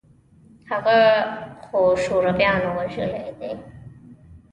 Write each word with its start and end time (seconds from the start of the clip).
هغه 0.69 0.97
خو 1.65 1.81
شورويانو 2.03 2.69
وژلى 2.77 3.21
دى. 3.39 3.51